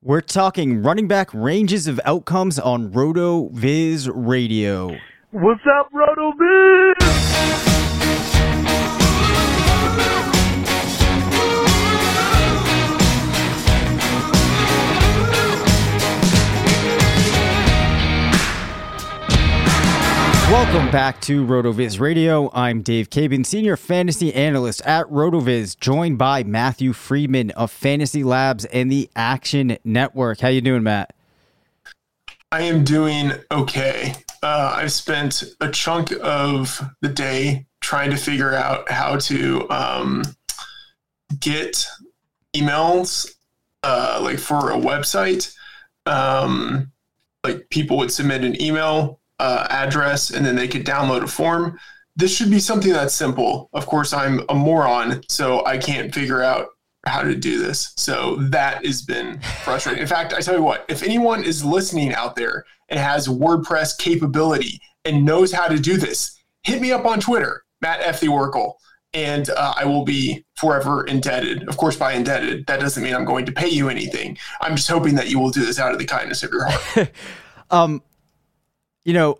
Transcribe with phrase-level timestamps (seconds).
[0.00, 4.96] We're talking running back ranges of outcomes on RotoViz Radio.
[5.32, 7.77] What's up, RotoViz?
[20.50, 22.50] Welcome back to RotoViz Radio.
[22.54, 28.64] I'm Dave Caban, Senior Fantasy Analyst at RotoViz, joined by Matthew Freedman of Fantasy Labs
[28.64, 30.40] and the Action Network.
[30.40, 31.14] How you doing, Matt?
[32.50, 34.14] I am doing okay.
[34.42, 40.22] Uh, I've spent a chunk of the day trying to figure out how to um,
[41.40, 41.86] get
[42.54, 43.30] emails
[43.82, 45.54] uh, like for a website.
[46.06, 46.90] Um,
[47.44, 51.78] like people would submit an email uh, address and then they could download a form.
[52.16, 53.70] This should be something that's simple.
[53.72, 56.68] Of course, I'm a moron, so I can't figure out
[57.06, 57.92] how to do this.
[57.96, 60.02] So that has been frustrating.
[60.02, 63.98] In fact, I tell you what, if anyone is listening out there and has WordPress
[63.98, 68.20] capability and knows how to do this, hit me up on Twitter, Matt F.
[68.20, 68.78] the Oracle,
[69.14, 71.68] and uh, I will be forever indebted.
[71.68, 74.36] Of course, by indebted, that doesn't mean I'm going to pay you anything.
[74.60, 77.10] I'm just hoping that you will do this out of the kindness of your heart.
[77.70, 78.02] um,
[79.08, 79.38] you know,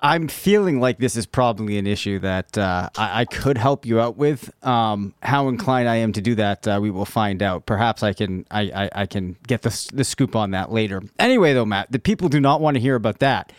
[0.00, 4.00] I'm feeling like this is probably an issue that uh, I, I, could help you
[4.00, 4.52] out with.
[4.66, 7.66] Um, how inclined I am to do that, uh, we will find out.
[7.66, 11.02] Perhaps I can I, I, I, can get the, the scoop on that later.
[11.20, 13.52] Anyway, though, Matt, the people do not want to hear about that.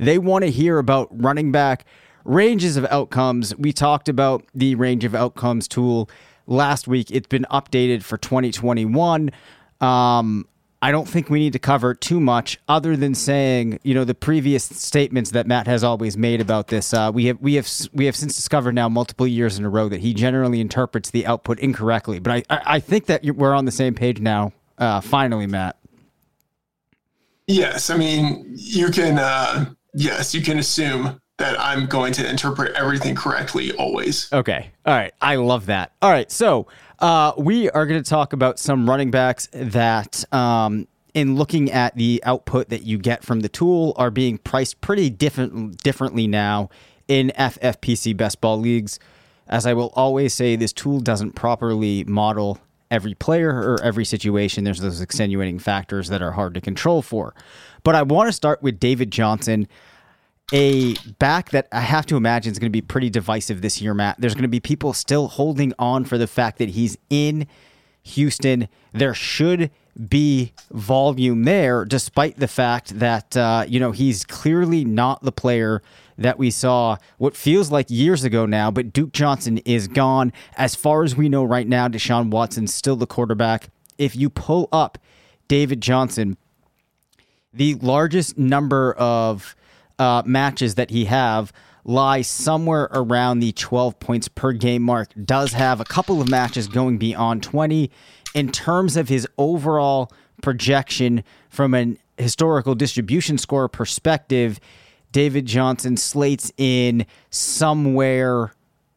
[0.00, 1.86] They want to hear about running back
[2.24, 3.54] ranges of outcomes.
[3.56, 6.10] We talked about the range of outcomes tool
[6.48, 7.08] last week.
[7.12, 9.30] It's been updated for 2021.
[9.80, 10.48] Um,
[10.82, 14.16] I don't think we need to cover too much, other than saying, you know, the
[14.16, 16.92] previous statements that Matt has always made about this.
[16.92, 19.88] Uh, we have we have we have since discovered now multiple years in a row
[19.88, 22.18] that he generally interprets the output incorrectly.
[22.18, 24.52] But I I, I think that we're on the same page now.
[24.76, 25.76] Uh, finally, Matt.
[27.46, 29.20] Yes, I mean you can.
[29.20, 34.32] Uh, yes, you can assume that I'm going to interpret everything correctly always.
[34.32, 34.70] Okay.
[34.84, 35.12] All right.
[35.20, 35.92] I love that.
[36.00, 36.30] All right.
[36.30, 36.66] So
[37.02, 41.96] uh, we are going to talk about some running backs that, um, in looking at
[41.96, 46.70] the output that you get from the tool, are being priced pretty different differently now
[47.08, 49.00] in FFPC best ball leagues.
[49.48, 52.58] As I will always say, this tool doesn't properly model
[52.88, 54.62] every player or every situation.
[54.62, 57.34] There's those extenuating factors that are hard to control for.
[57.82, 59.66] But I want to start with David Johnson
[60.52, 63.94] a back that I have to imagine is going to be pretty divisive this year,
[63.94, 64.20] Matt.
[64.20, 67.46] There's going to be people still holding on for the fact that he's in
[68.02, 68.68] Houston.
[68.92, 69.70] There should
[70.08, 75.82] be volume there, despite the fact that uh, you know he's clearly not the player
[76.18, 78.70] that we saw what feels like years ago now.
[78.70, 80.32] But Duke Johnson is gone.
[80.56, 83.70] As far as we know right now, Deshaun Watson's still the quarterback.
[83.98, 84.98] If you pull up
[85.48, 86.36] David Johnson,
[87.52, 89.54] the largest number of
[89.98, 91.52] uh, matches that he have
[91.84, 95.10] lie somewhere around the 12 points per game mark.
[95.24, 97.90] Does have a couple of matches going beyond 20.
[98.34, 100.10] In terms of his overall
[100.42, 104.60] projection from an historical distribution score perspective,
[105.10, 108.52] David Johnson slates in somewhere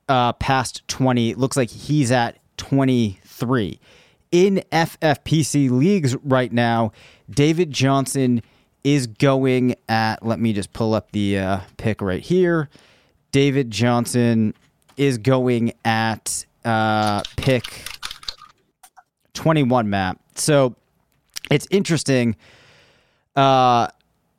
[0.08, 1.32] uh, past 20.
[1.32, 3.80] It looks like he's at 23.
[4.32, 6.92] In FFPC leagues right now,
[7.30, 8.42] David Johnson
[8.86, 12.70] is going at, let me just pull up the uh, pick right here.
[13.32, 14.54] David Johnson
[14.96, 17.84] is going at uh, pick
[19.34, 20.20] 21 map.
[20.36, 20.76] So
[21.50, 22.36] it's interesting
[23.36, 23.88] uh,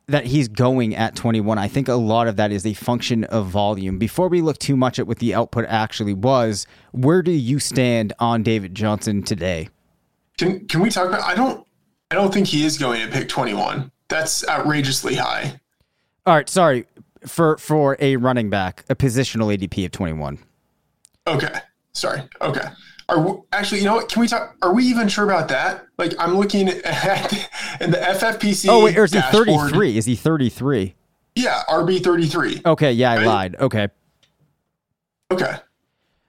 [0.07, 1.57] that he's going at 21.
[1.57, 3.97] I think a lot of that is a function of volume.
[3.97, 8.13] Before we look too much at what the output actually was, where do you stand
[8.17, 9.67] on David Johnson today?
[10.37, 11.23] Can can we talk about?
[11.23, 11.67] I don't
[12.11, 13.91] I don't think he is going to pick 21.
[14.09, 15.59] That's outrageously high.
[16.25, 16.85] All right, sorry
[17.25, 20.39] for for a running back, a positional ADP of 21.
[21.27, 21.53] Okay,
[21.93, 22.21] sorry.
[22.41, 22.67] Okay.
[23.09, 24.09] Are we, actually, you know what?
[24.09, 24.55] Can we talk?
[24.61, 25.85] Are we even sure about that?
[25.97, 27.33] Like, I'm looking at
[27.81, 28.67] in the FFPC.
[28.69, 29.97] Oh wait, or is he 33?
[29.97, 30.93] Is he 33?
[31.35, 32.61] Yeah, RB 33.
[32.65, 33.25] Okay, yeah, I Right?
[33.25, 33.55] lied.
[33.59, 33.87] Okay.
[35.31, 35.53] Okay.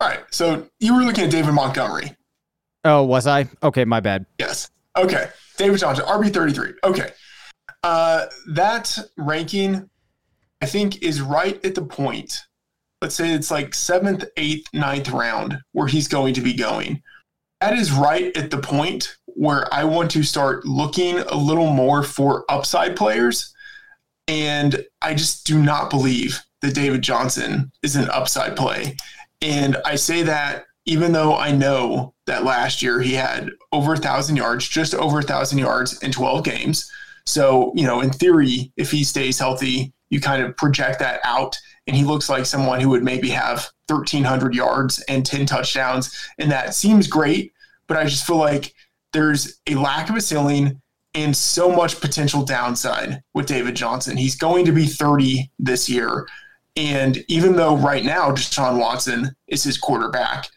[0.01, 0.21] All right.
[0.31, 2.15] So you were looking at David Montgomery.
[2.85, 3.49] Oh, was I?
[3.63, 4.27] Okay, my bad.
[4.39, 4.71] Yes.
[4.97, 5.29] Okay.
[5.57, 6.75] David Johnson, RB 33.
[6.85, 7.11] Okay.
[7.83, 9.89] Uh, that ranking,
[10.61, 12.41] I think, is right at the point.
[13.01, 17.03] Let's say it's like seventh, eighth, ninth round where he's going to be going.
[17.61, 22.03] That is right at the point where I want to start looking a little more
[22.03, 23.55] for upside players.
[24.27, 28.97] And I just do not believe that David Johnson is an upside play.
[29.41, 33.99] And I say that even though I know that last year he had over a
[33.99, 36.91] thousand yards, just over a thousand yards in 12 games.
[37.29, 41.59] So, you know, in theory, if he stays healthy, you kind of project that out,
[41.87, 46.17] and he looks like someone who would maybe have 1,300 yards and 10 touchdowns.
[46.39, 47.53] And that seems great,
[47.87, 48.73] but I just feel like
[49.13, 50.81] there's a lack of a ceiling
[51.15, 54.17] and so much potential downside with David Johnson.
[54.17, 56.27] He's going to be 30 this year.
[56.77, 60.49] And even though right now Deshaun Watson is his quarterback,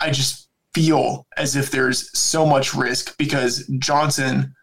[0.00, 4.54] I just feel as if there's so much risk because Johnson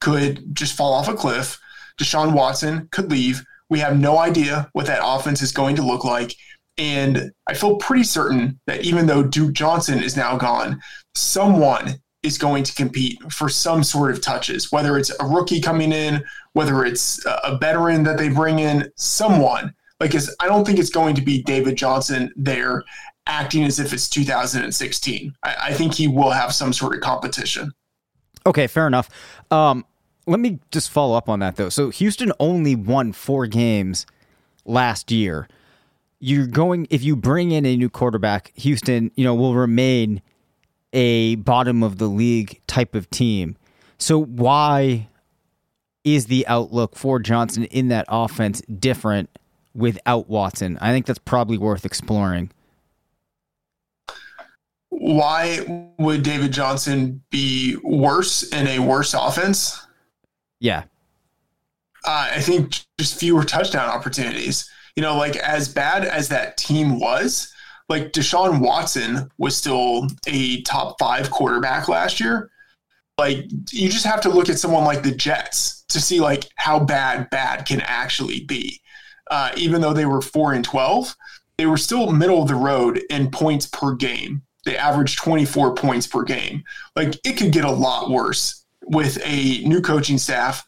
[0.00, 1.58] could just fall off a cliff.
[2.00, 3.44] Deshaun Watson could leave.
[3.68, 6.34] We have no idea what that offense is going to look like.
[6.78, 10.80] And I feel pretty certain that even though Duke Johnson is now gone,
[11.14, 15.92] someone is going to compete for some sort of touches, whether it's a rookie coming
[15.92, 16.22] in,
[16.52, 19.72] whether it's a veteran that they bring in, someone.
[20.00, 22.82] Like, I don't think it's going to be David Johnson there
[23.26, 25.34] acting as if it's 2016.
[25.42, 27.72] I, I think he will have some sort of competition.
[28.46, 29.10] Okay, fair enough.
[29.50, 29.84] Um,
[30.26, 31.68] let me just follow up on that though.
[31.68, 34.06] So Houston only won four games
[34.64, 35.48] last year.
[36.18, 40.22] You're going if you bring in a new quarterback, Houston, you know, will remain
[40.92, 43.56] a bottom of the league type of team.
[43.98, 45.08] So why
[46.04, 49.28] is the outlook for Johnson in that offense different
[49.74, 50.78] without Watson?
[50.80, 52.50] I think that's probably worth exploring.
[54.98, 59.86] Why would David Johnson be worse in a worse offense?
[60.58, 60.84] Yeah.
[62.06, 64.70] uh, I think just fewer touchdown opportunities.
[64.94, 67.52] You know, like as bad as that team was,
[67.88, 72.50] like Deshaun Watson was still a top five quarterback last year.
[73.18, 76.78] Like you just have to look at someone like the Jets to see like how
[76.78, 78.80] bad bad can actually be.
[79.30, 81.14] Uh, even though they were four and twelve,
[81.58, 84.42] they were still middle of the road in points per game.
[84.66, 84.76] They
[85.16, 86.64] twenty four points per game.
[86.94, 90.64] Like it could get a lot worse with a new coaching staff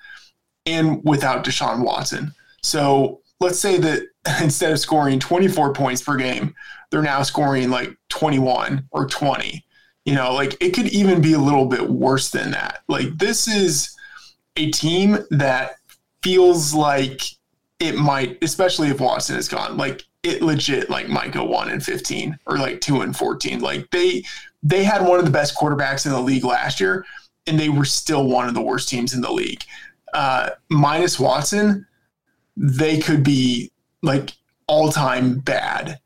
[0.65, 2.33] and without Deshaun Watson.
[2.63, 4.07] So let's say that
[4.43, 6.55] instead of scoring 24 points per game,
[6.91, 9.65] they're now scoring like 21 or 20.
[10.05, 12.83] You know, like it could even be a little bit worse than that.
[12.89, 13.95] Like this is
[14.57, 15.77] a team that
[16.23, 17.23] feels like
[17.79, 21.83] it might, especially if Watson is gone, like it legit like might go one and
[21.83, 23.61] 15 or like two and 14.
[23.61, 24.25] Like they
[24.63, 27.05] they had one of the best quarterbacks in the league last year,
[27.47, 29.63] and they were still one of the worst teams in the league
[30.13, 31.87] uh, minus Watson,
[32.57, 33.71] they could be
[34.03, 34.33] like
[34.67, 36.01] all time bad.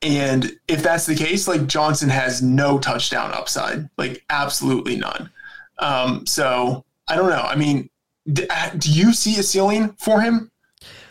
[0.00, 5.30] And if that's the case, like Johnson has no touchdown upside, like absolutely none.
[5.78, 7.42] Um, so I don't know.
[7.42, 7.88] I mean,
[8.50, 10.50] uh, do you see a ceiling for him?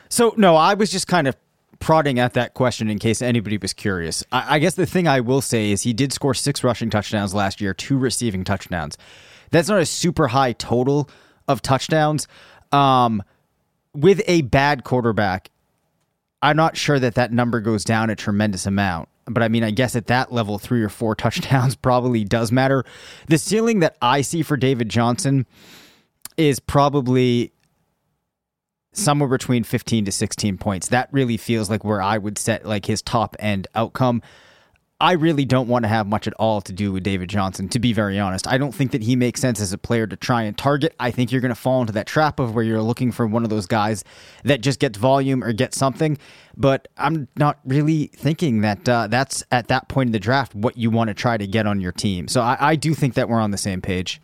[0.10, 1.38] So no, I was just kind of
[1.82, 4.24] prodding at that question in case anybody was curious.
[4.32, 7.34] I, I guess the thing I will say is he did score six rushing touchdowns
[7.34, 8.98] last year, two receiving touchdowns.
[9.50, 11.10] That's not a super high total
[11.50, 12.28] of touchdowns.
[12.72, 13.22] Um,
[13.94, 15.52] with a bad quarterback,
[16.42, 19.10] I'm not sure that that number goes down a tremendous amount.
[19.26, 22.86] But I mean, I guess at that level, three or four touchdowns probably does matter.
[23.28, 25.46] The ceiling that I see for David Johnson
[26.38, 27.52] is probably
[28.94, 30.90] somewhere between 15 to 16 points.
[30.90, 34.22] That really feels like where I would set like his top end outcome.
[35.02, 37.80] I really don't want to have much at all to do with David Johnson, to
[37.80, 38.48] be very honest.
[38.48, 40.94] I don't think that he makes sense as a player to try and target.
[41.00, 43.44] I think you're going to fall into that trap of where you're looking for one
[43.44, 44.04] of those guys
[44.44, 46.20] that just gets volume or gets something.
[46.56, 50.78] But I'm not really thinking that uh, that's at that point in the draft what
[50.78, 52.28] you want to try to get on your team.
[52.28, 54.22] So I, I do think that we're on the same page.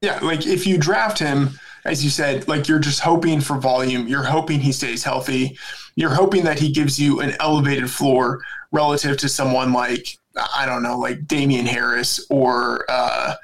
[0.00, 1.50] Yeah, like if you draft him,
[1.84, 4.06] as you said, like you're just hoping for volume.
[4.06, 5.58] You're hoping he stays healthy.
[5.96, 8.40] You're hoping that he gives you an elevated floor
[8.72, 10.18] relative to someone like
[10.54, 13.34] I don't know, like Damien Harris or uh,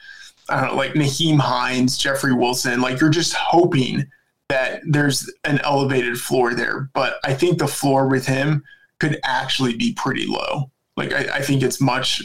[0.49, 2.81] I don't know, like Nyheim Hines, Jeffrey Wilson.
[2.81, 4.07] Like you're just hoping
[4.49, 6.88] that there's an elevated floor there.
[6.95, 8.62] But I think the floor with him
[9.00, 10.71] could actually be pretty low.
[10.97, 12.23] Like I, I think it's much,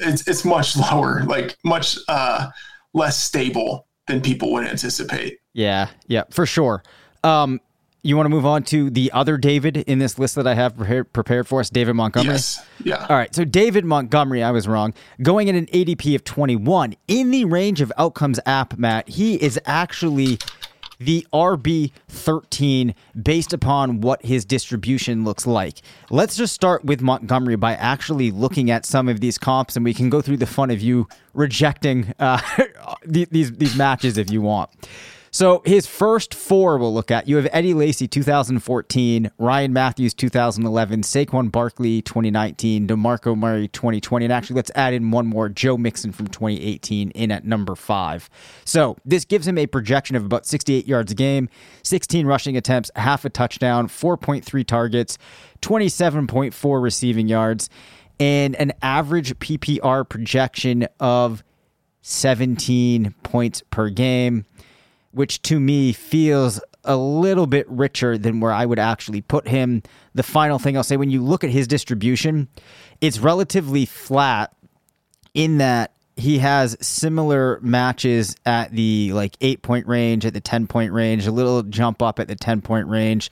[0.00, 2.50] it's it's much lower, like much uh,
[2.92, 5.38] less stable than people would anticipate.
[5.52, 6.82] Yeah, yeah, for sure.
[7.22, 7.60] Um,
[8.02, 10.76] you want to move on to the other David in this list that I have
[10.76, 12.34] prepared, prepared for us, David Montgomery?
[12.34, 12.64] Yes.
[12.82, 13.06] Yeah.
[13.08, 13.34] All right.
[13.34, 14.94] So, David Montgomery, I was wrong.
[15.20, 19.60] Going in an ADP of 21 in the range of outcomes app, Matt, he is
[19.66, 20.38] actually
[20.98, 25.80] the RB 13 based upon what his distribution looks like.
[26.10, 29.94] Let's just start with Montgomery by actually looking at some of these comps, and we
[29.94, 32.40] can go through the fun of you rejecting uh,
[33.04, 34.70] these, these matches if you want.
[35.30, 37.28] So his first four we'll look at.
[37.28, 44.32] You have Eddie Lacy 2014, Ryan Mathews, 2011, Saquon Barkley 2019, DeMarco Murray 2020, and
[44.32, 48.30] actually let's add in one more, Joe Mixon from 2018 in at number five.
[48.64, 51.48] So this gives him a projection of about 68 yards a game,
[51.82, 55.18] 16 rushing attempts, half a touchdown, 4.3 targets,
[55.62, 57.68] 27.4 receiving yards,
[58.20, 61.44] and an average PPR projection of
[62.02, 64.44] 17 points per game
[65.18, 69.82] which to me feels a little bit richer than where I would actually put him.
[70.14, 72.46] The final thing I'll say when you look at his distribution,
[73.00, 74.54] it's relatively flat
[75.34, 80.68] in that he has similar matches at the like 8 point range, at the 10
[80.68, 83.28] point range, a little jump up at the 10 point range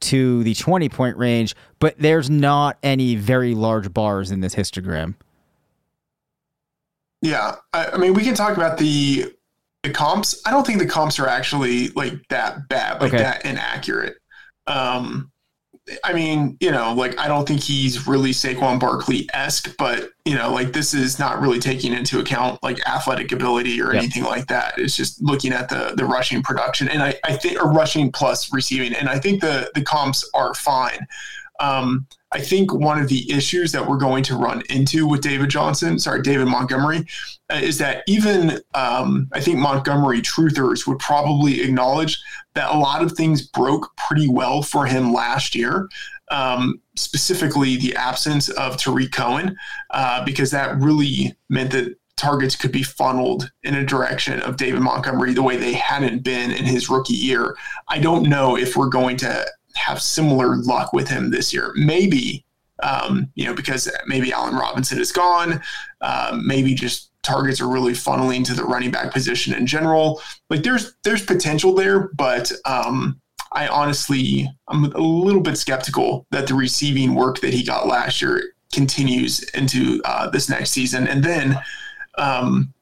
[0.00, 5.14] to the 20 point range, but there's not any very large bars in this histogram.
[7.22, 9.32] Yeah, I, I mean, we can talk about the
[9.82, 13.22] the comps, I don't think the comps are actually like that bad, like okay.
[13.22, 14.16] that inaccurate.
[14.66, 15.30] Um,
[16.04, 20.34] I mean, you know, like I don't think he's really Saquon Barkley esque, but you
[20.34, 24.02] know, like this is not really taking into account like athletic ability or yep.
[24.02, 24.74] anything like that.
[24.76, 28.52] It's just looking at the the rushing production, and I I think or rushing plus
[28.52, 31.06] receiving, and I think the the comps are fine.
[31.60, 35.48] Um, I think one of the issues that we're going to run into with David
[35.48, 37.06] Johnson, sorry, David Montgomery,
[37.50, 42.20] uh, is that even um, I think Montgomery truthers would probably acknowledge
[42.54, 45.88] that a lot of things broke pretty well for him last year.
[46.30, 49.56] Um, specifically, the absence of Tarik Cohen,
[49.90, 54.80] uh, because that really meant that targets could be funneled in a direction of David
[54.80, 57.56] Montgomery the way they hadn't been in his rookie year.
[57.88, 59.46] I don't know if we're going to
[59.78, 61.72] have similar luck with him this year.
[61.76, 62.44] Maybe,
[62.82, 65.60] um, you know, because maybe Allen Robinson is gone.
[66.00, 70.20] Uh, maybe just targets are really funneling to the running back position in general.
[70.50, 73.20] Like there's there's potential there, but um,
[73.52, 78.22] I honestly I'm a little bit skeptical that the receiving work that he got last
[78.22, 78.42] year
[78.72, 81.06] continues into uh, this next season.
[81.06, 81.58] And then
[82.16, 82.72] um,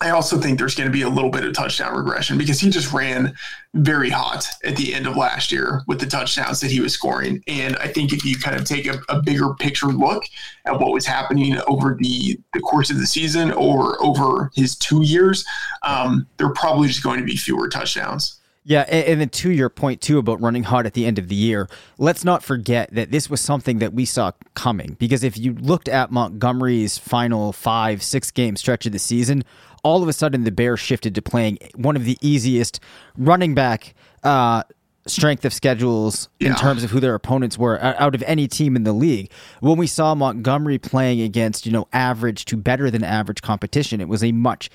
[0.00, 2.68] I also think there's going to be a little bit of touchdown regression because he
[2.68, 3.34] just ran
[3.74, 7.42] very hot at the end of last year with the touchdowns that he was scoring.
[7.46, 10.24] And I think if you kind of take a, a bigger picture look
[10.66, 15.02] at what was happening over the, the course of the season or over his two
[15.02, 15.44] years,
[15.82, 18.40] um, there are probably just going to be fewer touchdowns.
[18.66, 21.34] Yeah, and then to your point too about running hot at the end of the
[21.34, 24.96] year, let's not forget that this was something that we saw coming.
[24.98, 29.44] Because if you looked at Montgomery's final five, six game stretch of the season,
[29.84, 32.80] all of a sudden the Bears shifted to playing one of the easiest
[33.16, 34.64] running back uh,
[35.06, 36.48] strength of schedules yeah.
[36.48, 39.30] in terms of who their opponents were out of any team in the league.
[39.60, 44.08] When we saw Montgomery playing against, you know, average to better than average competition, it
[44.08, 44.70] was a much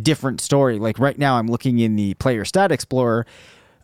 [0.00, 0.78] different story.
[0.78, 3.26] Like right now, I'm looking in the player stat explorer.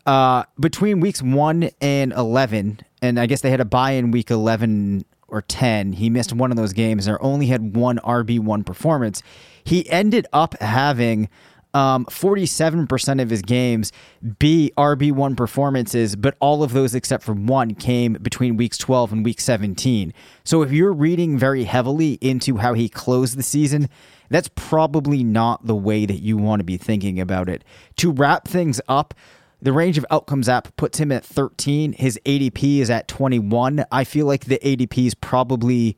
[0.05, 4.31] Uh, between weeks one and 11, and I guess they had a bye in week
[4.31, 9.23] 11 or 10, he missed one of those games or only had one RB1 performance
[9.69, 11.29] he ended up having
[11.75, 13.91] um, 47% of his games
[14.39, 19.23] be RB1 performances, but all of those except for one came between weeks 12 and
[19.23, 20.11] week 17.
[20.43, 23.89] So if you're reading very heavily into how he closed the season,
[24.29, 27.63] that's probably not the way that you want to be thinking about it.
[27.97, 29.13] To wrap things up,
[29.61, 31.93] the range of outcomes app puts him at 13.
[31.93, 33.85] His ADP is at 21.
[33.91, 35.97] I feel like the ADP is probably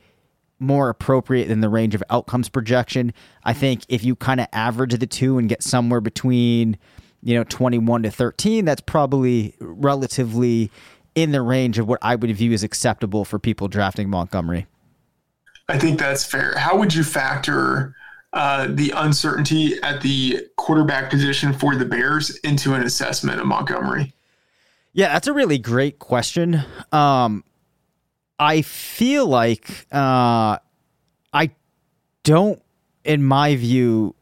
[0.60, 3.14] more appropriate than the range of outcomes projection.
[3.44, 6.78] I think if you kind of average the two and get somewhere between,
[7.24, 10.72] you know, 21 to 13, that's probably relatively
[11.16, 14.68] in the range of what I would view as acceptable for people drafting Montgomery.
[15.68, 16.58] I think that's fair.
[16.58, 17.96] How would you factor
[18.34, 24.14] uh, the uncertainty at the quarterback position for the Bears into an assessment of Montgomery?
[24.94, 26.64] Yeah, that's a really great question.
[26.92, 27.44] Um,
[28.40, 30.58] I feel like uh,
[31.34, 31.52] I
[32.24, 32.62] don't,
[33.04, 34.16] in my view,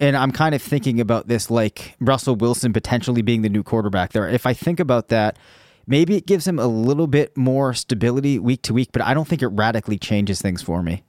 [0.00, 4.12] and I'm kind of thinking about this like Russell Wilson potentially being the new quarterback
[4.12, 4.28] there.
[4.28, 5.38] If I think about that,
[5.86, 9.28] maybe it gives him a little bit more stability week to week, but I don't
[9.28, 11.04] think it radically changes things for me.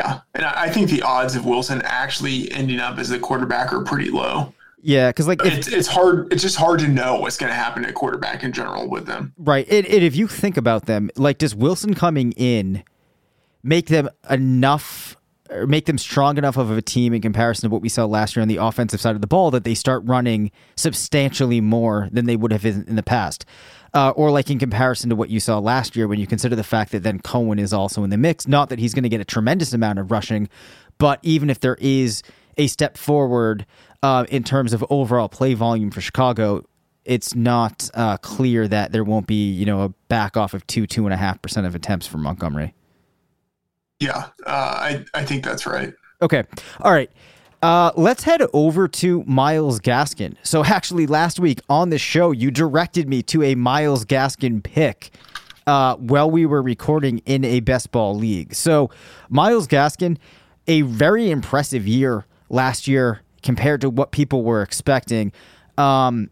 [0.00, 3.82] Yeah, and I think the odds of Wilson actually ending up as the quarterback are
[3.82, 4.54] pretty low.
[4.80, 6.32] Yeah, because like if, it's it's hard.
[6.32, 9.32] It's just hard to know what's going to happen at quarterback in general with them.
[9.36, 9.66] Right.
[9.68, 12.84] And, and if you think about them, like does Wilson coming in
[13.62, 15.16] make them enough?
[15.50, 18.36] Or make them strong enough of a team in comparison to what we saw last
[18.36, 22.26] year on the offensive side of the ball that they start running substantially more than
[22.26, 23.46] they would have in, in the past
[23.94, 26.64] uh, or like in comparison to what you saw last year when you consider the
[26.64, 28.46] fact that then Cohen is also in the mix.
[28.46, 30.48] Not that he's going to get a tremendous amount of rushing,
[30.98, 32.22] but even if there is
[32.56, 33.66] a step forward
[34.02, 36.64] uh, in terms of overall play volume for Chicago,
[37.04, 40.86] it's not uh, clear that there won't be you know a back off of two
[40.86, 42.74] two and a half percent of attempts for Montgomery.
[43.98, 45.92] Yeah, uh, I I think that's right.
[46.20, 46.44] Okay,
[46.80, 47.10] all right.
[47.60, 50.36] Uh, let's head over to Myles Gaskin.
[50.42, 55.10] So, actually, last week on the show, you directed me to a Myles Gaskin pick
[55.66, 58.54] uh, while we were recording in a best ball league.
[58.54, 58.90] So,
[59.28, 60.18] Myles Gaskin,
[60.66, 65.32] a very impressive year last year compared to what people were expecting.
[65.76, 66.30] Um,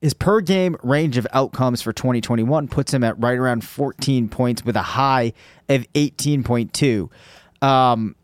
[0.00, 4.64] his per game range of outcomes for 2021 puts him at right around 14 points
[4.64, 5.32] with a high
[5.68, 7.10] of 18.2.
[7.66, 8.14] Um,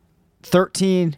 [0.43, 1.17] 13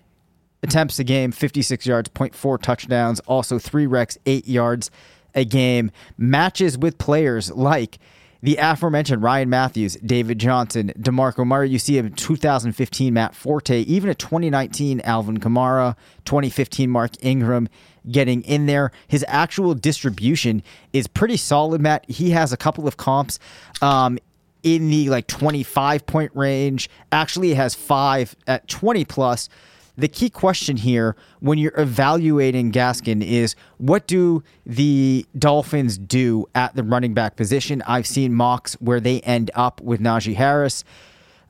[0.65, 4.91] attempts a game, 56 yards, 0.4 touchdowns, also three recs, eight yards
[5.35, 5.93] a game.
[6.17, 7.99] Matches with players like
[8.43, 11.71] the aforementioned Ryan Mathews, David Johnson, DeMarco Murray.
[11.71, 17.69] You see him in 2015 Matt Forte, even a 2019 Alvin Kamara, 2015 Mark Ingram
[18.11, 18.91] getting in there.
[19.09, 22.05] His actual distribution is pretty solid, Matt.
[22.09, 23.39] He has a couple of comps.
[23.81, 24.19] Um,
[24.63, 26.91] in the like 25 point range.
[27.13, 29.49] Actually, has five at 20 plus
[29.97, 36.75] the key question here when you're evaluating Gaskin is what do the Dolphins do at
[36.75, 37.83] the running back position?
[37.87, 40.85] I've seen mocks where they end up with Najee Harris.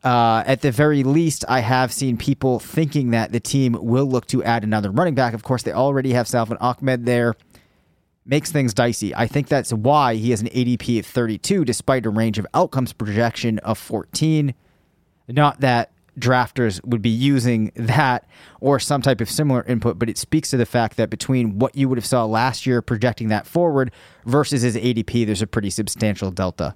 [0.03, 4.27] Uh, at the very least, I have seen people thinking that the team will look
[4.27, 5.33] to add another running back.
[5.33, 7.35] Of course, they already have Salvon Ahmed there.
[8.27, 9.15] Makes things dicey.
[9.15, 12.93] I think that's why he has an ADP of 32, despite a range of outcomes
[12.93, 14.55] projection of 14.
[15.29, 18.29] Not that drafters would be using that
[18.61, 21.75] or some type of similar input, but it speaks to the fact that between what
[21.77, 23.91] you would have saw last year projecting that forward
[24.25, 26.75] versus his ADP, there's a pretty substantial delta.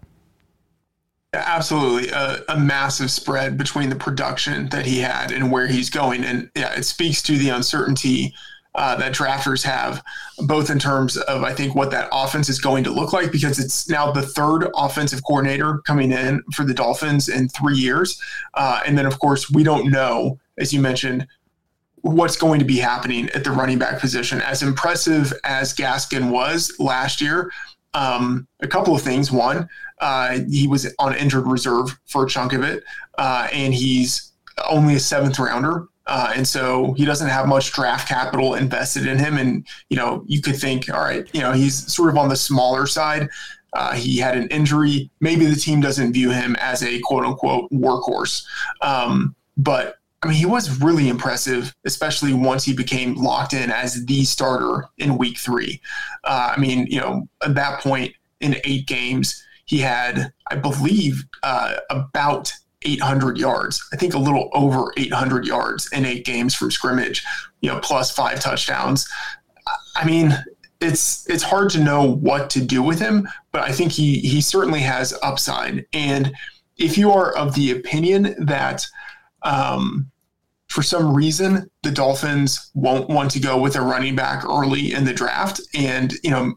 [1.35, 6.25] Absolutely, a, a, massive spread between the production that he had and where he's going,
[6.25, 8.33] and yeah, it speaks to the uncertainty
[8.75, 10.03] uh, that drafters have,
[10.47, 13.59] both in terms of I think what that offense is going to look like because
[13.59, 18.21] it's now the third offensive coordinator coming in for the Dolphins in three years,
[18.55, 21.27] uh, and then of course we don't know, as you mentioned,
[22.03, 24.41] what's going to be happening at the running back position.
[24.43, 27.51] As impressive as Gaskin was last year,
[27.95, 29.33] um, a couple of things.
[29.33, 29.69] One,
[30.01, 32.85] uh, he was on injured reserve for a chunk of it,
[33.17, 34.33] uh, and he's
[34.69, 39.19] only a seventh rounder uh, and so he doesn't have much draft capital invested in
[39.19, 39.37] him.
[39.37, 42.37] And, you know, you could think, all right, you know, he's sort of on the
[42.37, 43.29] smaller side.
[43.75, 45.11] Uh, he had an injury.
[45.21, 48.45] Maybe the team doesn't view him as a quote unquote workhorse.
[48.81, 54.05] Um, but I mean, he was really impressive, especially once he became locked in as
[54.07, 55.81] the starter in week three.
[56.25, 61.25] Uh, I mean, you know, at that point in eight games, he had, I believe,
[61.43, 62.51] uh, about
[62.83, 63.87] 800 yards.
[63.93, 67.25] I think a little over 800 yards in eight games from scrimmage,
[67.61, 69.09] you know, plus five touchdowns.
[69.97, 70.37] I mean,
[70.81, 74.41] it's it's hard to know what to do with him, but I think he he
[74.41, 75.85] certainly has upside.
[75.93, 76.33] And
[76.77, 78.87] if you are of the opinion that
[79.43, 80.11] um,
[80.69, 85.05] for some reason, the Dolphins won't want to go with a running back early in
[85.05, 85.61] the draft.
[85.75, 86.55] And, you know,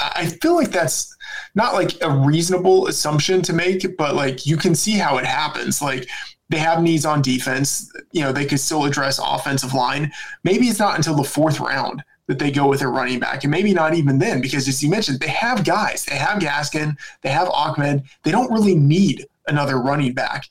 [0.00, 1.14] I feel like that's
[1.54, 5.80] not like a reasonable assumption to make, but like you can see how it happens.
[5.82, 6.08] Like
[6.48, 7.90] they have needs on defense.
[8.12, 10.12] You know, they could still address offensive line.
[10.44, 13.50] Maybe it's not until the fourth round that they go with a running back, and
[13.50, 16.04] maybe not even then, because as you mentioned, they have guys.
[16.04, 18.04] They have Gaskin, they have Ahmed.
[18.22, 20.46] They don't really need another running back.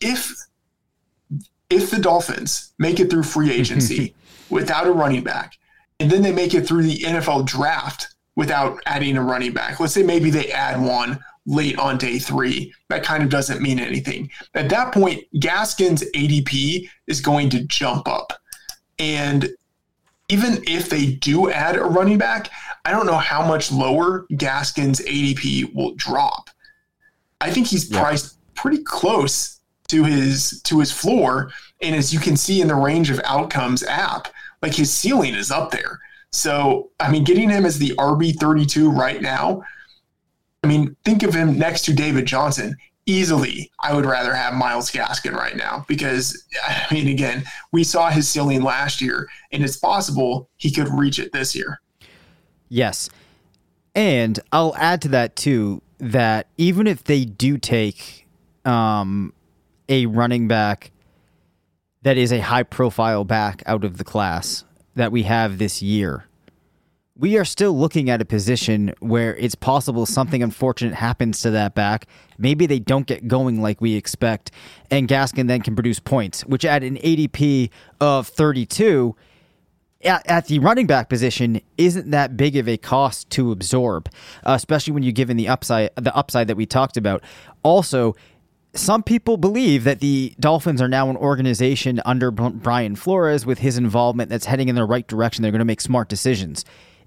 [0.00, 0.32] If
[1.70, 4.14] if the Dolphins make it through free agency
[4.50, 5.56] without a running back,
[6.00, 9.94] and then they make it through the NFL draft without adding a running back, let's
[9.94, 14.30] say maybe they add one late on day three, that kind of doesn't mean anything.
[14.54, 18.32] At that point, Gaskin's ADP is going to jump up.
[18.98, 19.50] And
[20.28, 22.50] even if they do add a running back,
[22.84, 26.50] I don't know how much lower Gaskin's ADP will drop.
[27.40, 28.00] I think he's yeah.
[28.00, 31.50] priced pretty close to his to his floor,
[31.82, 34.28] and as you can see in the range of outcomes app,
[34.62, 36.00] like his ceiling is up there.
[36.34, 39.62] So, I mean, getting him as the RB thirty two right now,
[40.62, 44.90] I mean, think of him next to David Johnson easily I would rather have Myles
[44.90, 49.76] Gaskin right now because I mean again, we saw his ceiling last year and it's
[49.76, 51.80] possible he could reach it this year.
[52.68, 53.08] Yes.
[53.94, 58.26] And I'll add to that too that even if they do take
[58.64, 59.32] um,
[59.88, 60.90] a running back
[62.02, 66.26] that is a high profile back out of the class that we have this year,
[67.16, 71.74] we are still looking at a position where it's possible something unfortunate happens to that
[71.74, 72.06] back.
[72.38, 74.50] Maybe they don't get going like we expect,
[74.90, 79.14] and Gaskin then can produce points, which at an ADP of 32,
[80.02, 84.10] at, at the running back position isn't that big of a cost to absorb,
[84.42, 87.22] especially when you're given the upside the upside that we talked about.
[87.62, 88.14] Also,
[88.74, 93.78] some people believe that the Dolphins are now an organization under Brian Flores with his
[93.78, 95.42] involvement that's heading in the right direction.
[95.42, 96.64] They're going to make smart decisions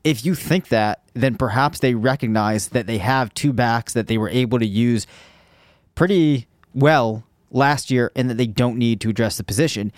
[0.08, 4.18] if you think that, then perhaps they recognize that they have two backs that they
[4.18, 5.06] were able to use
[5.96, 9.92] pretty well last year and that they don't need to address the position.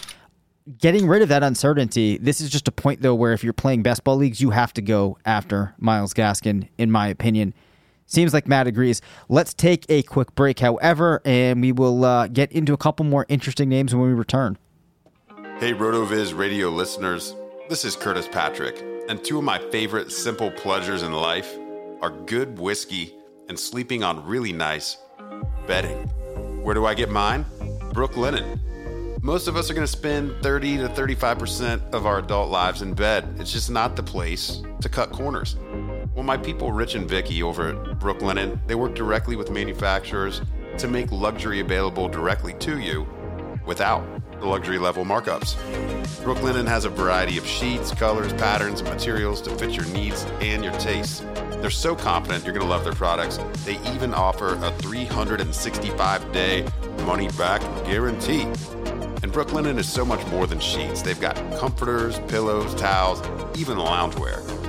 [0.80, 3.84] Getting rid of that uncertainty, this is just a point though where if you're playing
[3.84, 7.54] best ball leagues, you have to go after Myles Gaskin, in my opinion.
[8.10, 9.02] Seems like Matt agrees.
[9.30, 13.26] Let's take a quick break, however, and we will uh, get into a couple more
[13.30, 14.58] interesting names when we return.
[15.60, 17.36] Hey, RotoViz radio listeners,
[17.70, 18.84] this is Curtis Patrick.
[19.08, 21.56] And two of my favorite simple pleasures in life
[22.02, 23.14] are good whiskey
[23.48, 24.98] and sleeping on really nice
[25.68, 26.08] bedding.
[26.64, 27.46] Where do I get mine?
[27.94, 28.60] Brooklinen.
[29.22, 32.94] Most of us are going to spend 30 to 35% of our adult lives in
[32.96, 33.36] bed.
[33.38, 35.58] It's just not the place to cut corners.
[36.20, 40.42] Well, my people Rich and Vicky over at Brooklinen, they work directly with manufacturers
[40.78, 43.08] to make luxury available directly to you
[43.66, 44.04] without
[44.38, 45.56] the luxury level markups.
[46.26, 50.62] Brooklinen has a variety of sheets, colors, patterns, and materials to fit your needs and
[50.62, 51.22] your tastes.
[51.62, 53.38] They're so confident you're going to love their products.
[53.64, 56.68] They even offer a 365 day
[57.06, 58.42] money back guarantee.
[58.42, 61.02] And Brooklinen is so much more than sheets.
[61.02, 63.22] They've got comforters, pillows, towels,
[63.58, 64.60] even loungewear.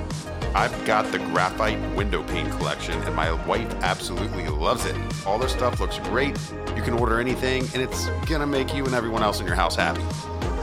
[0.55, 4.97] I've got the graphite window pane collection, and my wife absolutely loves it.
[5.25, 6.37] All their stuff looks great.
[6.77, 9.77] You can order anything, and it's gonna make you and everyone else in your house
[9.77, 10.03] happy.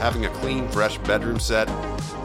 [0.00, 1.68] Having a clean, fresh bedroom set,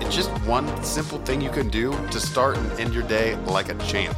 [0.01, 3.69] it's just one simple thing you can do to start and end your day like
[3.69, 4.17] a champ.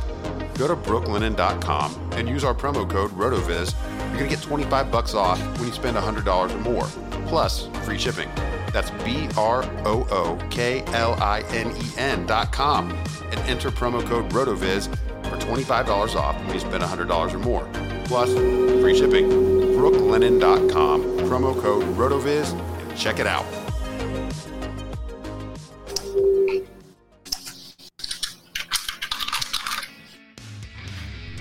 [0.55, 3.75] Go to brooklinen.com and use our promo code RotoViz.
[4.09, 6.85] You're gonna get 25 bucks off when you spend $100 or more,
[7.27, 8.29] plus free shipping.
[8.75, 12.91] That's B R O O K L I N E N dot com
[13.31, 14.89] and enter promo code RotoViz
[15.29, 17.69] for $25 off when you spend $100 or more.
[18.03, 18.33] Plus,
[18.81, 19.29] free shipping.
[19.29, 23.64] Brooklinen.com, promo code RotoViz, and check it out.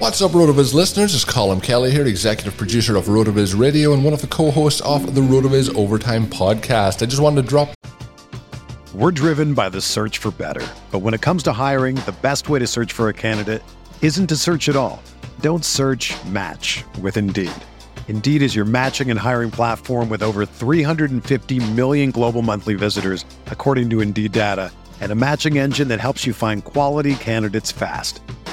[0.04, 1.14] What's up, RotoViz listeners?
[1.14, 4.82] It's Colin Kelly here, executive producer of RotoViz Radio and one of the co hosts
[4.82, 7.02] of the RotoViz Overtime podcast.
[7.02, 7.70] I just wanted to drop
[8.92, 10.60] we're driven by the search for better.
[10.90, 13.62] But when it comes to hiring, the best way to search for a candidate
[14.02, 15.02] isn't to search at all.
[15.40, 17.50] Don't search match with Indeed.
[18.06, 23.88] Indeed is your matching and hiring platform with over 350 million global monthly visitors, according
[23.88, 28.20] to Indeed data, and a matching engine that helps you find quality candidates fast.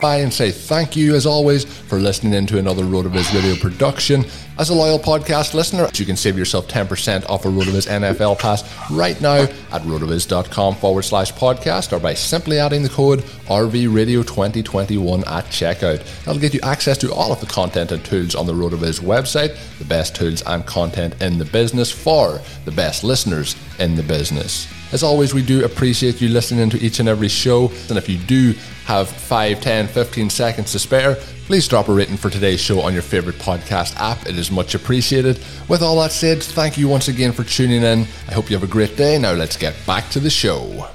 [0.00, 4.24] Bye and say thank you as always for listening in to another RotoViz radio production.
[4.58, 8.62] As a loyal podcast listener, you can save yourself 10% off a RotoViz NFL pass
[8.90, 15.44] right now at rotoviz.com forward slash podcast or by simply adding the code RVRadio2021 at
[15.46, 16.24] checkout.
[16.24, 19.56] That'll get you access to all of the content and tools on the RotoViz website,
[19.78, 24.66] the best tools and content in the business for the best listeners in the business.
[24.92, 27.70] As always, we do appreciate you listening to each and every show.
[27.88, 28.54] And if you do
[28.86, 31.14] have 5, 10, 15 seconds to spare,
[31.46, 34.26] please drop a rating for today's show on your favorite podcast app.
[34.26, 35.38] It is much appreciated.
[35.68, 38.00] With all that said, thank you once again for tuning in.
[38.26, 39.16] I hope you have a great day.
[39.16, 40.88] Now let's get back to the show.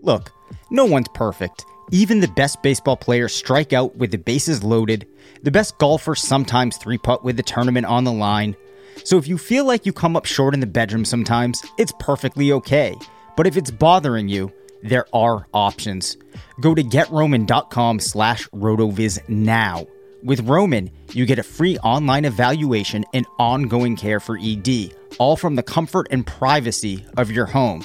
[0.00, 0.32] Look,
[0.70, 1.66] no one's perfect.
[1.90, 5.06] Even the best baseball players strike out with the bases loaded.
[5.42, 8.56] The best golfers sometimes three putt with the tournament on the line.
[9.04, 12.52] So if you feel like you come up short in the bedroom sometimes, it's perfectly
[12.52, 12.94] okay.
[13.36, 16.16] But if it's bothering you, there are options.
[16.60, 19.86] Go to getroman.com slash rotoviz now.
[20.22, 25.54] With Roman, you get a free online evaluation and ongoing care for ED, all from
[25.54, 27.84] the comfort and privacy of your home.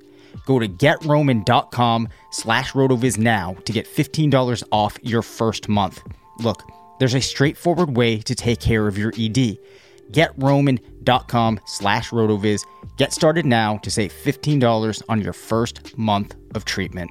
[0.45, 6.01] Go to getroman.com slash rotoviz now to get $15 off your first month.
[6.39, 6.63] Look,
[6.99, 9.57] there's a straightforward way to take care of your ED.
[10.11, 12.65] GetRoman.com slash rotoviz.
[12.97, 17.09] Get started now to save $15 on your first month of treatment.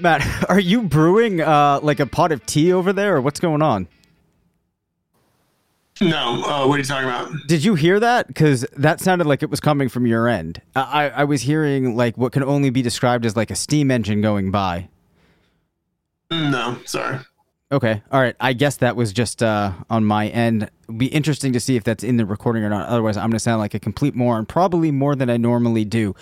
[0.00, 3.62] Matt, are you brewing uh, like a pot of tea over there, or what's going
[3.62, 3.88] on?
[6.00, 7.30] No, uh, what are you talking about?
[7.46, 8.26] Did you hear that?
[8.26, 10.60] Because that sounded like it was coming from your end.
[10.74, 14.20] I, I was hearing like what can only be described as like a steam engine
[14.20, 14.88] going by.
[16.30, 17.20] No, sorry.
[17.70, 18.36] Okay, all right.
[18.40, 20.70] I guess that was just uh, on my end.
[20.84, 22.88] It'd be interesting to see if that's in the recording or not.
[22.88, 26.14] Otherwise, I'm going to sound like a complete moron, probably more than I normally do.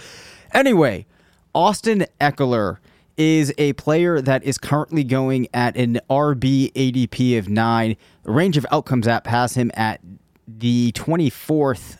[0.52, 1.06] Anyway,
[1.54, 2.78] Austin Ekeler
[3.16, 7.96] is a player that is currently going at an RB ADP of nine.
[8.25, 10.01] Range of outcomes app has him at
[10.46, 11.96] the 24th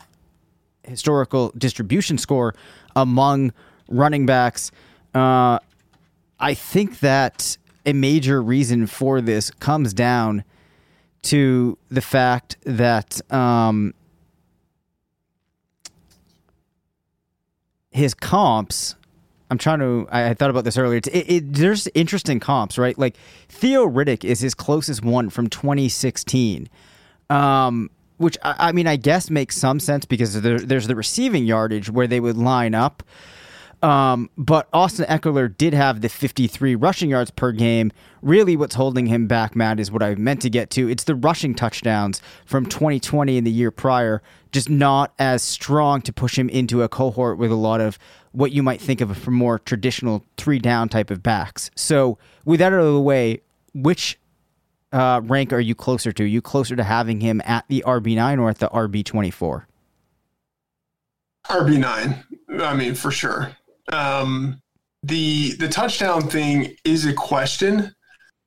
[0.83, 2.53] historical distribution score
[2.95, 3.53] among
[3.87, 4.71] running backs.
[5.13, 5.59] Uh,
[6.39, 10.43] I think that a major reason for this comes down
[11.23, 13.93] to the fact that um,
[17.91, 18.95] his comps
[19.53, 20.07] I'm trying to.
[20.09, 20.97] I, I thought about this earlier.
[20.97, 22.97] It, it, there's interesting comps, right?
[22.97, 23.15] Like
[23.49, 26.67] Theo Riddick is his closest one from 2016,
[27.29, 31.45] um, which I, I, mean, I guess makes some sense because there, there's the receiving
[31.45, 33.03] yardage where they would line up.
[33.83, 37.91] Um, but Austin Ekeler did have the 53 rushing yards per game.
[38.23, 40.89] Really, what's holding him back, Matt, is what I meant to get to.
[40.89, 46.13] It's the rushing touchdowns from 2020 and the year prior, just not as strong to
[46.13, 47.99] push him into a cohort with a lot of
[48.33, 51.71] what you might think of for more traditional three down type of backs.
[51.75, 53.41] So, with that out of the way,
[53.73, 54.19] which
[54.91, 56.23] uh, rank are you closer to?
[56.23, 59.65] Are you closer to having him at the RB9 or at the RB24?
[61.47, 62.23] RB9.
[62.61, 63.55] I mean, for sure.
[63.91, 64.61] Um,
[65.01, 67.93] the the touchdown thing is a question,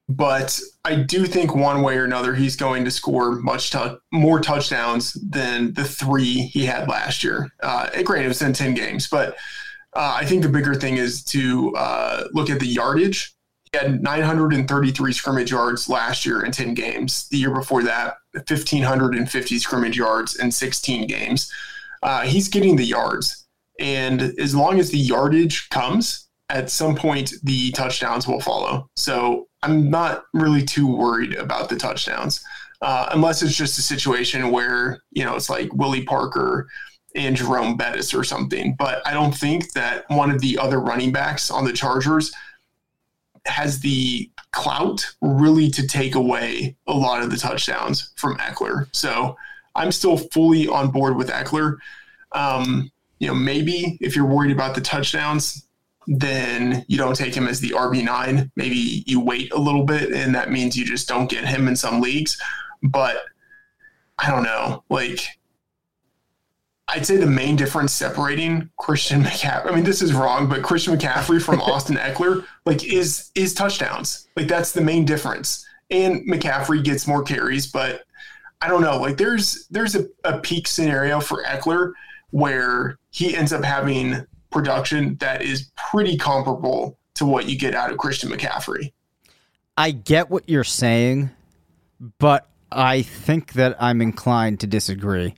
[0.09, 4.41] but I do think one way or another he's going to score much t- more
[4.41, 7.51] touchdowns than the three he had last year.
[7.63, 9.37] Uh, granted, it was in ten games, but
[9.97, 13.35] uh, I think the bigger thing is to uh, look at the yardage.
[13.73, 17.29] He had 933 scrimmage yards last year in 10 games.
[17.31, 21.51] The year before that, 1,550 scrimmage yards in 16 games.
[22.03, 23.47] Uh, he's getting the yards.
[23.81, 28.89] And as long as the yardage comes, at some point the touchdowns will follow.
[28.97, 32.45] So I'm not really too worried about the touchdowns,
[32.83, 36.69] uh, unless it's just a situation where, you know, it's like Willie Parker
[37.17, 38.75] and Jerome Bettis or something.
[38.79, 42.33] But I don't think that one of the other running backs on the Chargers
[43.47, 48.89] has the clout really to take away a lot of the touchdowns from Ekeler.
[48.93, 49.37] So
[49.75, 51.77] I'm still fully on board with Ekeler.
[52.33, 55.67] Um, you know, maybe if you're worried about the touchdowns,
[56.07, 58.51] then you don't take him as the RB9.
[58.57, 61.77] Maybe you wait a little bit, and that means you just don't get him in
[61.77, 62.41] some leagues.
[62.83, 63.17] But
[64.19, 64.85] I don't know.
[64.89, 65.21] Like,
[66.89, 70.97] I'd say the main difference separating Christian McCaffrey, I mean, this is wrong, but Christian
[70.97, 74.29] McCaffrey from Austin Ekeler, like, is is touchdowns.
[74.37, 75.67] Like, that's the main difference.
[75.91, 78.05] And McCaffrey gets more carries, but
[78.63, 78.99] I don't know.
[78.99, 81.93] Like, there's there's a, a peak scenario for Ekeler
[82.31, 87.91] where he ends up having production that is pretty comparable to what you get out
[87.91, 88.93] of Christian McCaffrey.
[89.77, 91.31] I get what you're saying,
[92.19, 95.35] but I think that I'm inclined to disagree.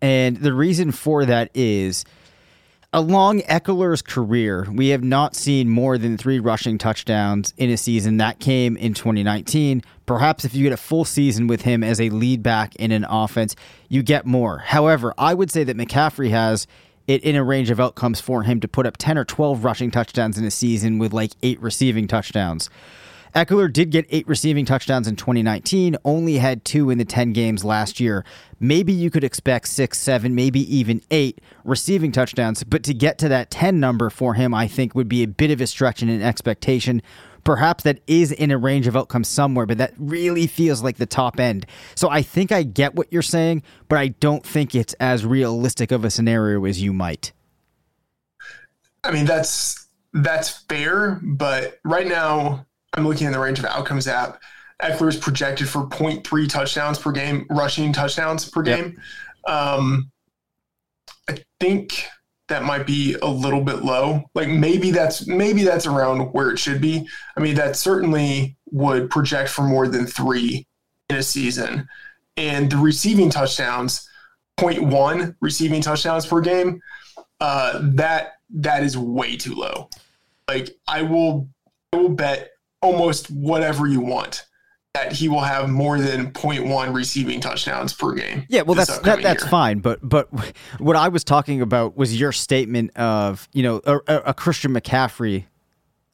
[0.00, 2.04] And the reason for that is
[2.92, 8.16] along Ekeler's career, we have not seen more than three rushing touchdowns in a season.
[8.16, 9.82] That came in 2019.
[10.06, 13.04] Perhaps if you get a full season with him as a lead back in an
[13.04, 13.54] offense,
[13.88, 14.58] you get more.
[14.58, 16.66] However, I would say that McCaffrey has
[17.06, 19.90] it in a range of outcomes for him to put up 10 or 12 rushing
[19.90, 22.70] touchdowns in a season with like eight receiving touchdowns.
[23.34, 27.64] Ekeler did get eight receiving touchdowns in 2019, only had two in the 10 games
[27.64, 28.24] last year.
[28.60, 33.28] Maybe you could expect six, seven, maybe even eight receiving touchdowns, but to get to
[33.28, 36.10] that 10 number for him, I think would be a bit of a stretch and
[36.10, 37.02] an expectation.
[37.44, 41.06] Perhaps that is in a range of outcomes somewhere, but that really feels like the
[41.06, 41.66] top end.
[41.94, 45.92] So I think I get what you're saying, but I don't think it's as realistic
[45.92, 47.32] of a scenario as you might.
[49.04, 54.08] I mean, that's that's fair, but right now I'm looking in the range of outcomes
[54.08, 54.40] app.
[54.82, 58.96] Ekeler is projected for 0.3 touchdowns per game, rushing touchdowns per game.
[59.46, 59.56] Yep.
[59.56, 60.10] Um,
[61.28, 62.06] I think
[62.48, 64.24] that might be a little bit low.
[64.34, 67.06] Like maybe that's maybe that's around where it should be.
[67.36, 70.66] I mean, that certainly would project for more than three
[71.10, 71.88] in a season.
[72.36, 74.08] And the receiving touchdowns,
[74.58, 76.80] 0.1 receiving touchdowns per game,
[77.40, 79.88] uh, that that is way too low.
[80.48, 81.48] Like I will
[81.92, 82.50] I will bet
[82.82, 84.44] almost whatever you want
[84.94, 88.44] that he will have more than 0.1 receiving touchdowns per game.
[88.48, 89.50] Yeah, well that's that, that's year.
[89.50, 90.28] fine, but but
[90.78, 95.44] what I was talking about was your statement of, you know, a, a Christian McCaffrey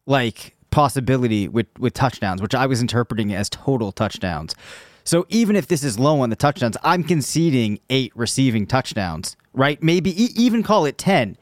[0.07, 4.55] like possibility with with touchdowns, which I was interpreting as total touchdowns.
[5.05, 9.83] So even if this is low on the touchdowns, I'm conceding 8 receiving touchdowns, right?
[9.83, 11.37] Maybe e- even call it 10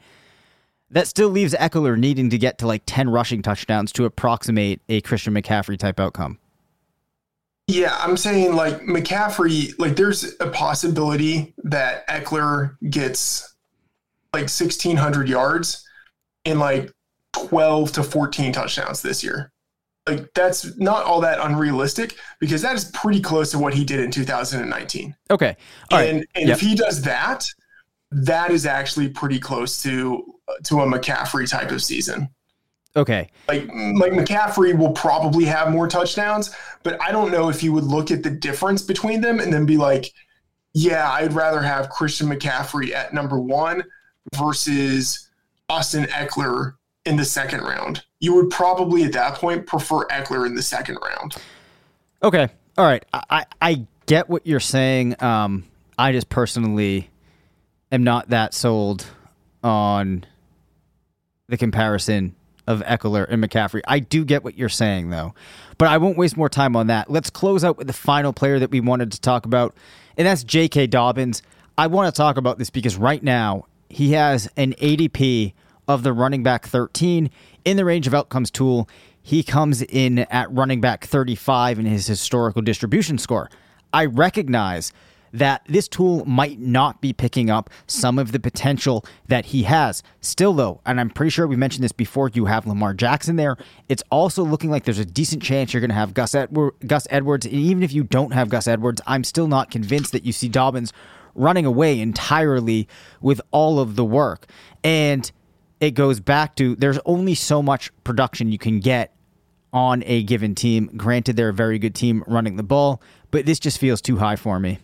[0.93, 5.01] that still leaves Ekeler needing to get to like 10 rushing touchdowns to approximate a
[5.01, 6.37] Christian McCaffrey type outcome.
[7.67, 13.55] Yeah, I'm saying like McCaffrey, like there's a possibility that Ekeler gets
[14.33, 15.87] like 1,600 yards
[16.45, 16.91] and like
[17.33, 19.51] 12 to 14 touchdowns this year.
[20.07, 24.01] Like that's not all that unrealistic because that is pretty close to what he did
[24.01, 25.15] in 2019.
[25.31, 25.55] Okay.
[25.91, 26.27] All and right.
[26.35, 26.57] and yep.
[26.57, 27.47] if he does that,
[28.11, 30.32] that is actually pretty close to
[30.63, 32.29] to a McCaffrey type of season.
[32.95, 33.29] Okay.
[33.47, 37.85] Like like McCaffrey will probably have more touchdowns, but I don't know if you would
[37.85, 40.13] look at the difference between them and then be like,
[40.73, 43.83] yeah, I'd rather have Christian McCaffrey at number 1
[44.35, 45.29] versus
[45.69, 46.75] Austin Ekeler
[47.05, 48.03] in the second round.
[48.19, 51.35] You would probably at that point prefer Ekeler in the second round.
[52.21, 52.47] Okay.
[52.77, 53.03] All right.
[53.11, 55.21] I I get what you're saying.
[55.21, 55.65] Um
[55.97, 57.09] I just personally
[57.91, 59.05] am not that sold
[59.63, 60.25] on
[61.49, 62.35] the comparison
[62.67, 63.81] of Ekeler and McCaffrey.
[63.87, 65.33] I do get what you're saying though,
[65.77, 67.09] but I won't waste more time on that.
[67.09, 69.75] Let's close out with the final player that we wanted to talk about,
[70.17, 70.87] and that's J.K.
[70.87, 71.41] Dobbins.
[71.77, 75.53] I want to talk about this because right now he has an ADP
[75.87, 77.29] of the running back 13
[77.65, 78.87] in the range of outcomes tool.
[79.21, 83.49] He comes in at running back 35 in his historical distribution score.
[83.91, 84.93] I recognize
[85.33, 90.03] that this tool might not be picking up some of the potential that he has.
[90.21, 93.57] Still, though, and I'm pretty sure we mentioned this before, you have Lamar Jackson there.
[93.89, 96.35] It's also looking like there's a decent chance you're going to have Gus,
[96.85, 97.45] Gus Edwards.
[97.45, 100.47] And even if you don't have Gus Edwards, I'm still not convinced that you see
[100.47, 100.93] Dobbins
[101.35, 102.87] running away entirely
[103.19, 104.45] with all of the work.
[104.83, 105.29] And
[105.79, 109.15] it goes back to there's only so much production you can get
[109.73, 110.91] on a given team.
[110.95, 114.35] Granted, they're a very good team running the ball, but this just feels too high
[114.35, 114.77] for me.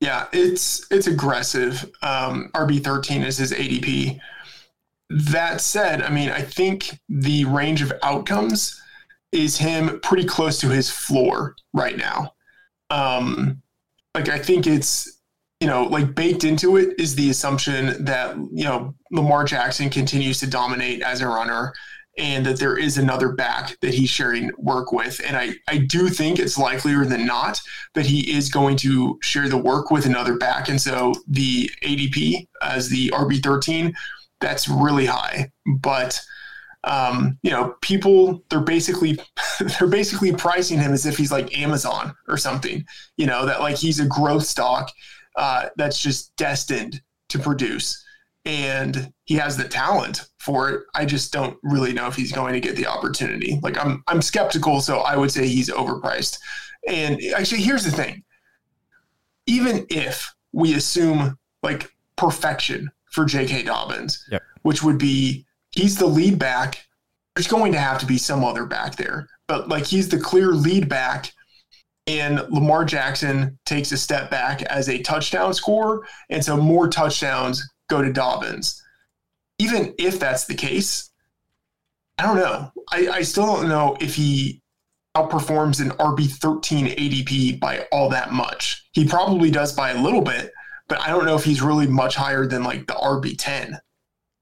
[0.00, 1.90] Yeah, it's it's aggressive.
[2.02, 4.18] Um, RB thirteen is his ADP.
[5.10, 8.80] That said, I mean, I think the range of outcomes
[9.32, 12.34] is him pretty close to his floor right now.
[12.90, 13.62] Um,
[14.14, 15.20] like I think it's
[15.60, 20.40] you know like baked into it is the assumption that you know Lamar Jackson continues
[20.40, 21.74] to dominate as a runner
[22.18, 25.20] and that there is another back that he's sharing work with.
[25.26, 27.60] And I, I do think it's likelier than not
[27.94, 30.68] that he is going to share the work with another back.
[30.68, 33.94] And so the ADP as the RB13,
[34.40, 35.50] that's really high.
[35.78, 36.20] But
[36.84, 39.18] um, you know, people they're basically
[39.78, 42.84] they're basically pricing him as if he's like Amazon or something,
[43.16, 44.90] you know, that like he's a growth stock
[45.36, 48.02] uh, that's just destined to produce
[48.50, 50.82] and he has the talent for it.
[50.92, 53.60] I just don't really know if he's going to get the opportunity.
[53.62, 56.36] Like I'm I'm skeptical, so I would say he's overpriced.
[56.88, 58.24] And actually here's the thing.
[59.46, 63.62] Even if we assume like perfection for J.K.
[63.62, 64.42] Dobbins, yep.
[64.62, 66.84] which would be he's the lead back,
[67.36, 69.28] there's going to have to be some other back there.
[69.46, 71.32] But like he's the clear lead back
[72.08, 77.64] and Lamar Jackson takes a step back as a touchdown scorer, and so more touchdowns
[77.90, 78.82] go to Dobbins.
[79.58, 81.10] Even if that's the case,
[82.18, 82.72] I don't know.
[82.90, 84.62] I, I still don't know if he
[85.16, 88.88] outperforms an RB13 ADP by all that much.
[88.92, 90.52] He probably does by a little bit,
[90.88, 93.78] but I don't know if he's really much higher than like the RB10.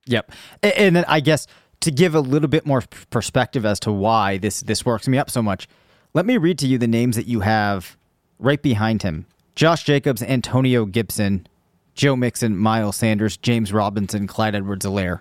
[0.07, 0.33] Yep.
[0.63, 1.47] And then I guess
[1.81, 5.31] to give a little bit more perspective as to why this this works me up
[5.31, 5.69] so much,
[6.15, 7.97] let me read to you the names that you have
[8.39, 9.27] right behind him.
[9.55, 11.47] Josh Jacobs, Antonio Gibson,
[11.99, 15.21] Joe Mixon, Miles Sanders, James Robinson, Clyde Edwards-Helaire.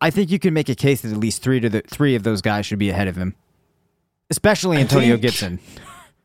[0.00, 2.22] I think you can make a case that at least three to the three of
[2.22, 3.36] those guys should be ahead of him,
[4.30, 5.60] especially Antonio think, Gibson.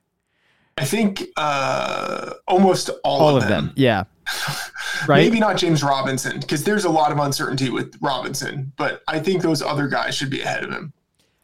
[0.78, 3.68] I think uh, almost all, all of, of them.
[3.68, 3.74] them.
[3.76, 4.06] Yeah.
[5.08, 5.18] right.
[5.24, 9.42] Maybe not James Robinson because there's a lot of uncertainty with Robinson, but I think
[9.42, 10.94] those other guys should be ahead of him.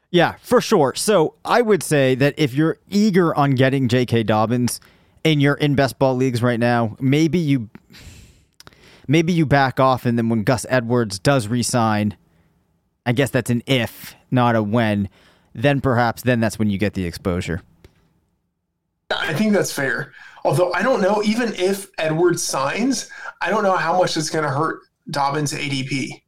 [0.09, 0.93] Yeah, for sure.
[0.95, 4.23] So I would say that if you're eager on getting J.K.
[4.23, 4.79] Dobbins
[5.23, 7.69] and you're in best ball leagues right now, maybe you
[9.11, 12.15] maybe you back off, and then when Gus Edwards does resign,
[13.05, 15.09] I guess that's an if, not a when.
[15.53, 17.61] Then perhaps then that's when you get the exposure.
[19.11, 20.13] I think that's fair.
[20.45, 24.45] Although I don't know, even if Edwards signs, I don't know how much it's going
[24.45, 26.21] to hurt Dobbins' ADP.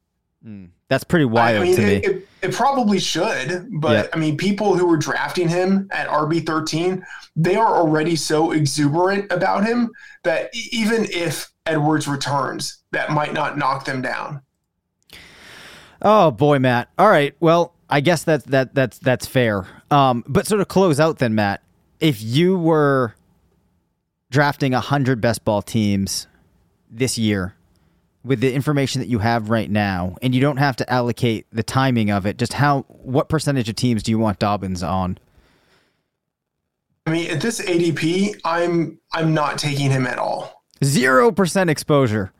[0.46, 2.14] Mm, that's pretty wild I mean, to it, me.
[2.14, 4.06] It, it, probably should, but Yeah.
[4.12, 7.02] I mean, people who were drafting him at RB thirteen,
[7.34, 9.90] they are already so exuberant about him
[10.22, 14.42] that even if Edwards returns, that might not knock them down.
[16.02, 16.90] Oh boy, Matt.
[16.98, 17.34] All right.
[17.40, 19.66] Well, I guess that's that that's that's fair.
[19.90, 21.62] Um, but sort of close out, then Matt,
[22.00, 23.14] if you were
[24.30, 26.26] drafting hundred best ball teams
[26.90, 27.54] this year
[28.24, 31.62] with the information that you have right now, and you don't have to allocate the
[31.62, 35.18] timing of it, just how what percentage of teams do you want Dobbins on?
[37.06, 40.63] I mean, at this ADP, I'm I'm not taking him at all.
[40.82, 42.32] Zero percent exposure.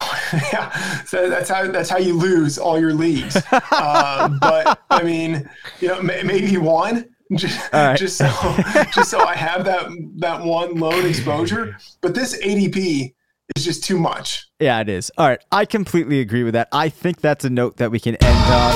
[0.52, 3.36] yeah, so that's how that's how you lose all your leagues.
[3.52, 5.48] uh, but I mean,
[5.80, 7.08] you know, may, maybe one.
[7.32, 7.98] Just, right.
[7.98, 8.26] just so
[8.94, 11.76] just so I have that that one lone exposure.
[12.00, 13.14] But this ADP
[13.56, 14.46] is just too much.
[14.60, 15.10] Yeah, it is.
[15.16, 15.40] All right.
[15.50, 16.68] I completely agree with that.
[16.72, 18.72] I think that's a note that we can end on.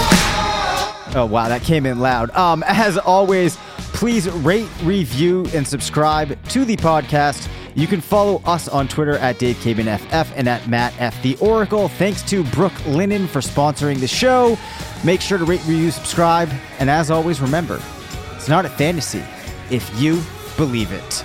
[1.14, 1.49] Oh, wow.
[1.49, 2.30] That came in loud.
[2.30, 3.57] Um, as always,
[3.99, 7.49] please rate, review, and subscribe to the podcast.
[7.74, 11.20] You can follow us on Twitter at Dave Caban FF and at Matt F.
[11.20, 11.88] The Oracle.
[11.88, 14.57] Thanks to Brooklinen for sponsoring the show.
[15.05, 16.49] Make sure to rate, review, subscribe.
[16.78, 17.82] And as always, remember,
[18.36, 19.24] it's not a fantasy
[19.68, 20.22] if you
[20.57, 21.24] believe it.